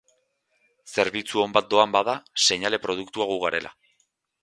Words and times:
Zerbitzu 0.93 1.45
on 1.45 1.53
bat 1.59 1.69
doan 1.75 1.95
bada, 1.99 2.17
seinale 2.49 2.83
produktua 2.89 3.33
gu 3.35 3.41
garela. 3.49 3.77